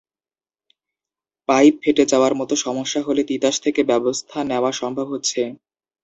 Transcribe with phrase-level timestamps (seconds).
[1.49, 5.41] Pipe ফেটে যাওয়ার মতো সমস্যা হলে তিতাস থেকে ব্যবস্থা নেওয়া সম্ভব হচ্ছে।